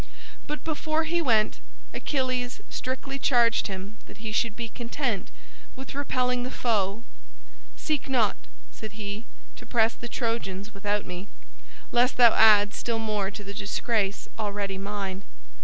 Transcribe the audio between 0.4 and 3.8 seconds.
But before he went, Achilles strictly charged